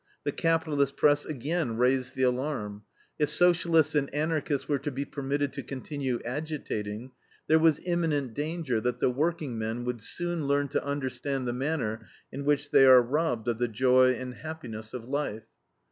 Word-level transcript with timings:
The 0.23 0.31
capitalist 0.31 0.97
press 0.97 1.25
again 1.25 1.77
raised 1.77 2.15
the 2.15 2.23
alarm. 2.23 2.81
If 3.19 3.29
Socialists 3.29 3.93
and 3.93 4.11
Anarchists 4.11 4.67
were 4.67 4.79
to 4.79 4.89
be 4.91 5.05
permitted 5.05 5.53
to 5.53 5.61
continue 5.61 6.19
agitating, 6.25 7.11
there 7.45 7.59
was 7.59 7.79
imminent 7.85 8.33
danger 8.33 8.81
that 8.81 8.99
the 8.99 9.11
workingmen 9.11 9.85
would 9.85 10.01
soon 10.01 10.47
learn 10.47 10.69
to 10.69 10.83
understand 10.83 11.47
the 11.47 11.53
manner 11.53 12.03
in 12.31 12.45
which 12.45 12.71
they 12.71 12.83
are 12.87 12.99
robbed 13.03 13.47
of 13.47 13.59
the 13.59 13.67
joy 13.67 14.13
and 14.15 14.33
happiness 14.33 14.95
of 14.95 15.05
life. 15.05 15.43